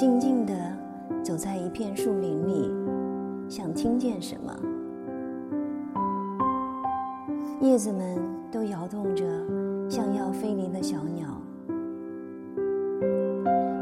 [0.00, 0.54] 静静地
[1.22, 2.72] 走在一片树林里，
[3.50, 4.50] 想听见什么。
[7.60, 8.18] 叶子们
[8.50, 9.26] 都摇动着，
[9.90, 11.28] 像要飞离的小鸟。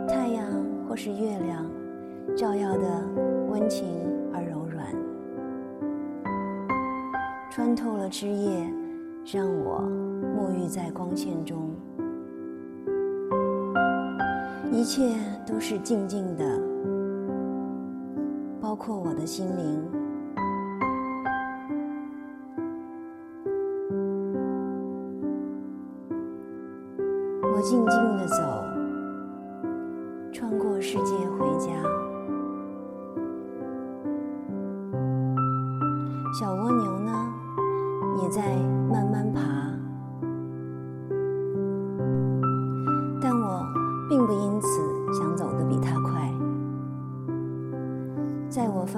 [0.09, 0.45] 太阳
[0.89, 1.65] 或是月亮，
[2.37, 3.05] 照耀的
[3.49, 3.87] 温情
[4.35, 4.87] 而柔软，
[7.49, 8.69] 穿透了枝叶，
[9.25, 9.89] 让我
[10.37, 11.71] 沐浴在光线中。
[14.79, 15.03] 一切
[15.45, 16.45] 都是静静的，
[18.61, 19.83] 包括我的心灵。
[27.43, 28.37] 我静静的走，
[30.33, 31.73] 穿过世界回家。
[36.39, 37.35] 小蜗牛呢，
[38.23, 38.55] 也在
[38.89, 39.68] 慢慢爬，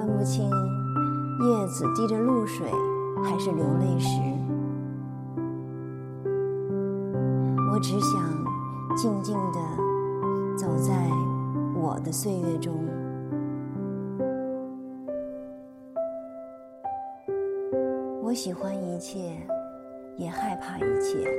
[0.01, 2.65] 分不清叶子滴着露水
[3.23, 4.19] 还是流泪时，
[7.71, 8.19] 我只想
[8.97, 9.59] 静静地
[10.57, 10.91] 走在
[11.75, 12.73] 我的岁月中。
[18.23, 19.37] 我喜欢一切，
[20.17, 21.29] 也害怕一切。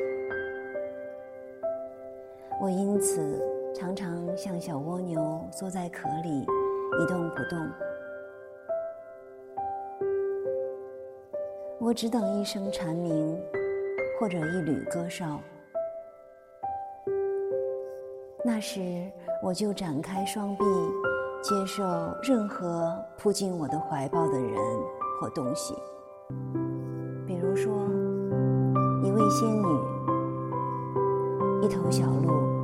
[2.61, 3.43] 我因此
[3.75, 7.59] 常常像小蜗牛缩在壳里一动不动。
[11.85, 13.37] 我只等一声蝉鸣，
[14.21, 15.41] 或者一缕歌哨。
[18.45, 19.11] 那时，
[19.43, 20.65] 我就展开双臂，
[21.43, 21.83] 接受
[22.23, 24.55] 任何扑进我的怀抱的人
[25.21, 25.75] 或东西。
[27.27, 27.73] 比如说，
[29.03, 29.67] 一位仙女，
[31.63, 32.62] 一头小鹿。